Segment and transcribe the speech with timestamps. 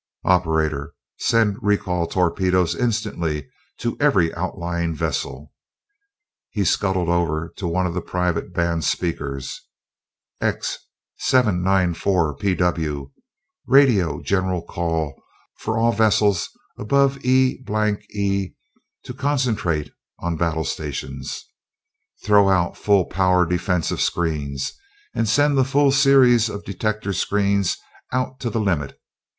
[0.25, 0.95] "Operator!
[1.19, 5.53] Send recall torpedoes instantly to every outlying vessel!"
[6.49, 9.61] He scuttled over to one of the private band speakers.
[10.41, 10.79] "X
[11.17, 13.11] 794 PW!
[13.67, 15.21] Radio general call
[15.59, 16.49] for all vessels
[16.79, 18.55] above E blank E
[19.03, 21.45] to concentrate on battle stations!
[22.23, 24.73] Throw out full power defensive screens,
[25.13, 27.77] and send the full series of detector screens
[28.11, 28.99] out to the limit!